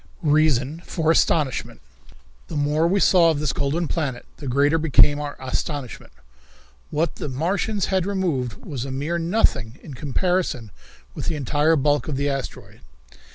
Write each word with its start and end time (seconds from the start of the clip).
Reason 0.23 0.79
for 0.83 1.11
Astonishment. 1.11 1.79
The 2.47 2.55
more 2.55 2.87
we 2.87 2.99
saw 2.99 3.29
of 3.29 3.39
this 3.39 3.53
golden 3.53 3.87
planet 3.87 4.25
the 4.37 4.47
greater 4.47 4.79
became 4.79 5.19
our 5.19 5.35
astonishment. 5.39 6.11
What 6.89 7.17
the 7.17 7.29
Martians 7.29 7.85
had 7.93 8.07
removed 8.07 8.65
was 8.65 8.83
a 8.83 8.89
mere 8.89 9.19
nothing 9.19 9.77
in 9.83 9.93
comparison 9.93 10.71
with 11.13 11.27
the 11.27 11.35
entire 11.35 11.75
bulk 11.75 12.07
of 12.07 12.15
the 12.17 12.29
asteroid. 12.29 12.81